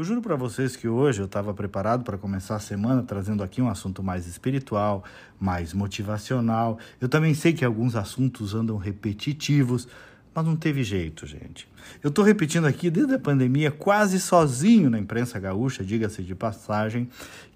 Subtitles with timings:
[0.00, 3.60] Eu juro para vocês que hoje eu estava preparado para começar a semana trazendo aqui
[3.60, 5.04] um assunto mais espiritual,
[5.38, 6.78] mais motivacional.
[6.98, 9.86] Eu também sei que alguns assuntos andam repetitivos,
[10.34, 11.68] mas não teve jeito, gente.
[12.02, 17.06] Eu estou repetindo aqui desde a pandemia, quase sozinho na imprensa gaúcha, diga-se de passagem,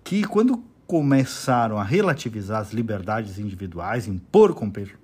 [0.05, 4.55] que quando começaram a relativizar as liberdades individuais, impor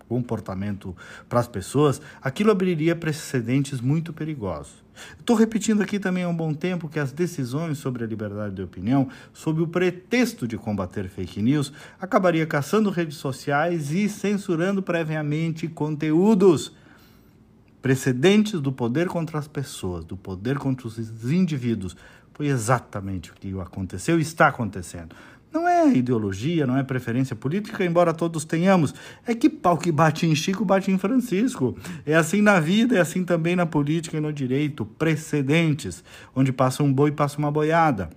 [0.09, 0.97] comportamento
[1.29, 4.85] para as pessoas, aquilo abriria precedentes muito perigosos.
[5.19, 8.63] Estou repetindo aqui também há um bom tempo que as decisões sobre a liberdade de
[8.63, 15.69] opinião, sob o pretexto de combater fake news, acabaria caçando redes sociais e censurando previamente
[15.69, 16.73] conteúdos
[17.81, 20.99] precedentes do poder contra as pessoas, do poder contra os
[21.33, 21.97] indivíduos.
[22.41, 25.15] Foi exatamente o que aconteceu e está acontecendo.
[25.53, 28.95] Não é ideologia, não é preferência política, embora todos tenhamos.
[29.27, 31.77] É que pau que bate em Chico, bate em Francisco.
[32.07, 34.87] É assim na vida, é assim também na política e no direito.
[34.87, 36.03] Precedentes,
[36.35, 38.09] onde passa um boi, passa uma boiada.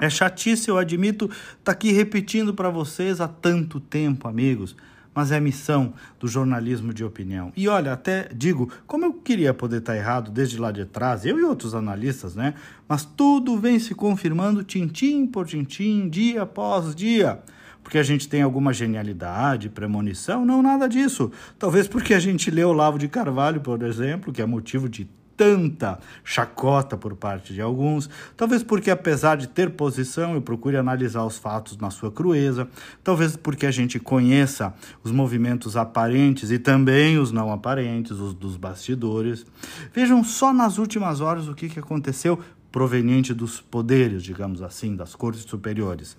[0.00, 1.30] É chatice, eu admito,
[1.62, 4.74] tá aqui repetindo para vocês há tanto tempo, amigos
[5.16, 7.50] mas é a missão do jornalismo de opinião.
[7.56, 11.38] E olha, até digo, como eu queria poder estar errado desde lá de trás, eu
[11.40, 12.52] e outros analistas, né?
[12.86, 17.40] Mas tudo vem se confirmando tintim por tintim, dia após dia
[17.82, 21.30] porque a gente tem alguma genialidade, premonição, não nada disso.
[21.56, 25.98] Talvez porque a gente leu Lavo de Carvalho, por exemplo, que é motivo de tanta
[26.24, 31.36] chacota por parte de alguns, talvez porque, apesar de ter posição, eu procure analisar os
[31.36, 32.68] fatos na sua crueza,
[33.04, 38.56] talvez porque a gente conheça os movimentos aparentes e também os não aparentes, os dos
[38.56, 39.44] bastidores.
[39.92, 42.38] Vejam só nas últimas horas o que, que aconteceu
[42.72, 46.16] proveniente dos poderes, digamos assim, das cortes superiores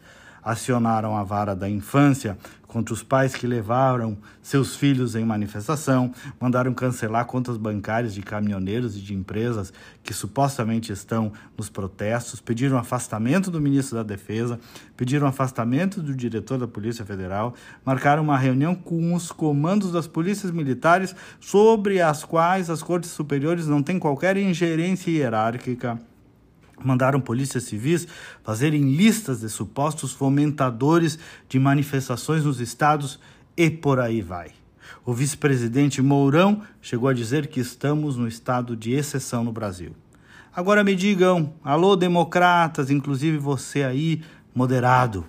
[0.48, 6.74] acionaram a vara da infância contra os pais que levaram seus filhos em manifestação, mandaram
[6.74, 13.52] cancelar contas bancárias de caminhoneiros e de empresas que supostamente estão nos protestos, pediram afastamento
[13.52, 14.58] do ministro da Defesa,
[14.96, 17.54] pediram afastamento do diretor da Polícia Federal,
[17.84, 23.68] marcaram uma reunião com os comandos das polícias militares sobre as quais as cortes superiores
[23.68, 26.00] não têm qualquer ingerência hierárquica
[26.84, 28.08] mandaram polícias civis
[28.44, 31.18] fazerem listas de supostos fomentadores
[31.50, 33.20] de manifestações nos estados
[33.56, 34.52] e por aí vai.
[35.06, 39.96] O vice-presidente Mourão chegou a dizer que estamos no estado de exceção no Brasil.
[40.56, 44.22] Agora me digam, alô democratas, inclusive você aí,
[44.56, 45.26] moderado.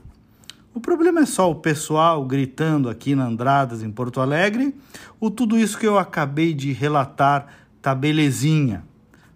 [0.72, 4.74] O problema é só o pessoal gritando aqui na Andradas, em Porto Alegre,
[5.20, 7.46] ou tudo isso que eu acabei de relatar
[7.82, 8.84] tá belezinha?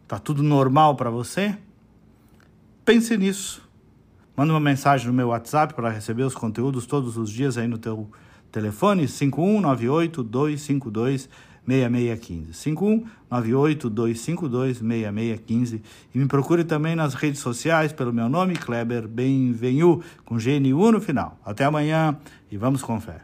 [0.07, 1.57] Tá tudo normal para você?
[2.85, 3.63] Pense nisso.
[4.37, 7.79] Manda uma mensagem no meu WhatsApp para receber os conteúdos todos os dias aí no
[7.79, 8.11] teu
[8.51, 11.29] telefone 5198 252
[11.65, 12.53] 6615.
[12.55, 15.83] 5198 252 6615
[16.13, 21.01] e me procure também nas redes sociais pelo meu nome Kleber Benvenu com GNU no
[21.01, 21.39] final.
[21.45, 22.17] Até amanhã
[22.51, 23.23] e vamos com fé.